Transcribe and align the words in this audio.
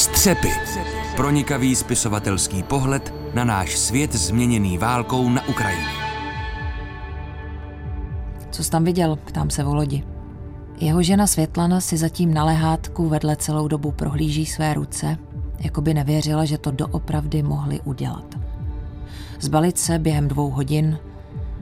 Střepy. 0.00 0.52
Pronikavý 1.16 1.76
spisovatelský 1.76 2.62
pohled 2.62 3.14
na 3.34 3.44
náš 3.44 3.78
svět 3.78 4.12
změněný 4.12 4.78
válkou 4.78 5.28
na 5.28 5.48
Ukrajině. 5.48 5.88
Co 8.50 8.64
jsi 8.64 8.70
tam 8.70 8.84
viděl? 8.84 9.16
Ptám 9.16 9.50
se 9.50 9.64
Volodi. 9.64 10.04
Jeho 10.80 11.02
žena 11.02 11.26
Světlana 11.26 11.80
si 11.80 11.96
zatím 11.96 12.34
na 12.34 12.44
lehátku 12.44 13.08
vedle 13.08 13.36
celou 13.36 13.68
dobu 13.68 13.92
prohlíží 13.92 14.46
své 14.46 14.74
ruce, 14.74 15.18
jako 15.58 15.80
by 15.80 15.94
nevěřila, 15.94 16.44
že 16.44 16.58
to 16.58 16.70
doopravdy 16.70 17.42
mohli 17.42 17.80
udělat. 17.80 18.38
Zbalit 19.40 19.78
se 19.78 19.98
během 19.98 20.28
dvou 20.28 20.50
hodin 20.50 20.98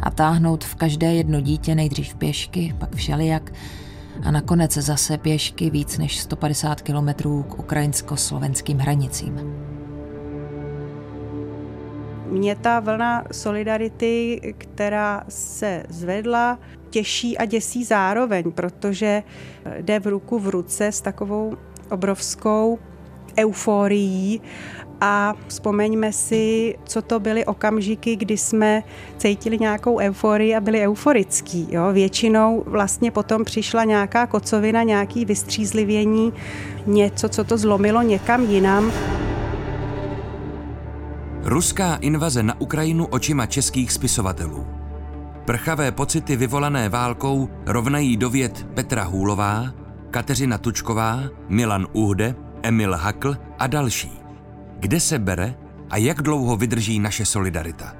a 0.00 0.10
táhnout 0.10 0.64
v 0.64 0.74
každé 0.74 1.14
jedno 1.14 1.40
dítě 1.40 1.74
nejdřív 1.74 2.14
pěšky, 2.14 2.74
pak 2.78 2.94
všelijak 2.94 3.52
a 4.22 4.30
nakonec 4.30 4.72
zase 4.72 5.18
pěšky 5.18 5.70
víc 5.70 5.98
než 5.98 6.18
150 6.18 6.82
kilometrů 6.82 7.42
k 7.42 7.58
ukrajinsko-slovenským 7.58 8.78
hranicím. 8.78 9.40
Mě 12.30 12.56
ta 12.56 12.80
vlna 12.80 13.24
solidarity, 13.32 14.40
která 14.58 15.24
se 15.28 15.82
zvedla, 15.88 16.58
těší 16.90 17.38
a 17.38 17.44
děsí 17.44 17.84
zároveň, 17.84 18.52
protože 18.52 19.22
jde 19.80 20.00
v 20.00 20.06
ruku 20.06 20.38
v 20.38 20.48
ruce 20.48 20.86
s 20.86 21.00
takovou 21.00 21.56
obrovskou 21.90 22.78
euforií 23.38 24.40
a 25.00 25.34
vzpomeňme 25.48 26.12
si, 26.12 26.74
co 26.84 27.02
to 27.02 27.20
byly 27.20 27.44
okamžiky, 27.44 28.16
kdy 28.16 28.36
jsme 28.36 28.82
cítili 29.18 29.58
nějakou 29.58 29.98
euforii 29.98 30.54
a 30.54 30.60
byli 30.60 30.86
euforický. 30.86 31.68
Jo? 31.70 31.92
Většinou 31.92 32.64
vlastně 32.66 33.10
potom 33.10 33.44
přišla 33.44 33.84
nějaká 33.84 34.26
kocovina, 34.26 34.82
nějaký 34.82 35.24
vystřízlivění, 35.24 36.32
něco, 36.86 37.28
co 37.28 37.44
to 37.44 37.58
zlomilo 37.58 38.02
někam 38.02 38.44
jinam. 38.44 38.92
Ruská 41.42 41.96
invaze 41.96 42.42
na 42.42 42.60
Ukrajinu 42.60 43.06
očima 43.06 43.46
českých 43.46 43.92
spisovatelů. 43.92 44.66
Prchavé 45.44 45.92
pocity 45.92 46.36
vyvolané 46.36 46.88
válkou 46.88 47.48
rovnají 47.66 48.16
dověd 48.16 48.66
Petra 48.74 49.04
Hůlová, 49.04 49.64
Kateřina 50.10 50.58
Tučková, 50.58 51.20
Milan 51.48 51.86
Uhde, 51.92 52.34
Emil 52.62 52.96
Hakl 52.96 53.36
a 53.58 53.66
další. 53.66 54.23
Kde 54.84 55.00
se 55.00 55.18
bere 55.18 55.54
a 55.90 55.96
jak 55.96 56.22
dlouho 56.22 56.56
vydrží 56.56 56.98
naše 56.98 57.24
solidarita? 57.24 57.96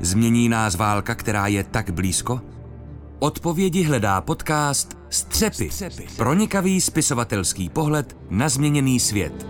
Změní 0.00 0.48
nás 0.48 0.74
válka, 0.74 1.14
která 1.14 1.46
je 1.46 1.64
tak 1.64 1.90
blízko? 1.90 2.40
Odpovědi 3.18 3.82
hledá 3.82 4.20
podcast 4.20 4.98
Střepy. 5.08 5.68
Pronikavý 6.16 6.80
spisovatelský 6.80 7.68
pohled 7.68 8.16
na 8.30 8.48
změněný 8.48 9.00
svět. 9.00 9.46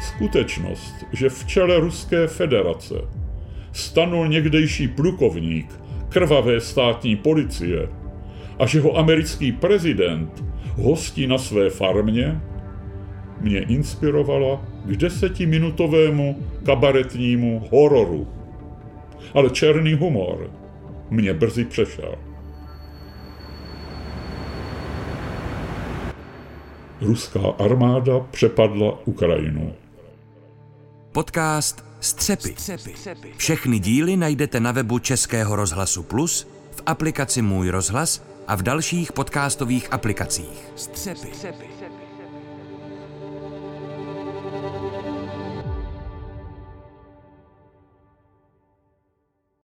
Skutečnost, 0.00 0.94
že 1.12 1.28
v 1.28 1.46
čele 1.46 1.80
Ruské 1.80 2.26
federace 2.26 2.94
stanul 3.72 4.28
někdejší 4.28 4.88
plukovník 4.88 5.80
krvavé 6.08 6.60
státní 6.60 7.16
policie 7.16 7.88
a 8.58 8.66
že 8.66 8.80
ho 8.80 8.98
americký 8.98 9.52
prezident 9.52 10.44
hostí 10.76 11.26
na 11.26 11.38
své 11.38 11.70
farmě, 11.70 12.40
mě 13.40 13.60
inspirovala 13.62 14.64
k 14.84 14.96
desetiminutovému 14.96 16.42
kabaretnímu 16.66 17.68
hororu. 17.70 18.28
Ale 19.34 19.50
černý 19.50 19.94
humor 19.94 20.50
mě 21.10 21.34
brzy 21.34 21.64
přešel. 21.64 22.14
Ruská 27.00 27.40
armáda 27.58 28.20
přepadla 28.20 29.06
Ukrajinu. 29.06 29.72
Podcast 31.12 31.90
Střepy. 32.00 32.54
Všechny 33.36 33.78
díly 33.78 34.16
najdete 34.16 34.60
na 34.60 34.72
webu 34.72 34.98
Českého 34.98 35.56
rozhlasu 35.56 36.02
Plus, 36.02 36.48
v 36.70 36.82
aplikaci 36.86 37.42
Můj 37.42 37.68
rozhlas 37.68 38.22
a 38.48 38.54
v 38.54 38.62
dalších 38.62 39.12
podcastových 39.12 39.92
aplikacích. 39.92 40.72
Střepy. 40.76 41.28